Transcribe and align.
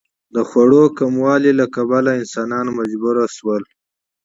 د 0.35 0.37
خوړو 0.49 0.83
کموالي 0.99 1.51
له 1.59 1.65
کبله 1.75 2.11
انسانان 2.21 2.65
مجبور 2.77 3.15
شول. 3.35 3.63